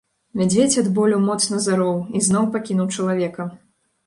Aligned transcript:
Мядзведзь 0.39 0.79
ад 0.81 0.87
болю 0.95 1.19
моцна 1.27 1.59
зароў 1.67 2.01
і 2.19 2.23
зноў 2.29 2.49
пакінуў 2.57 2.89
чалавека. 2.97 3.49